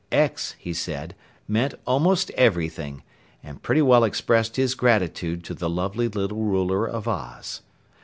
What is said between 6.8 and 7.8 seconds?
of Oz.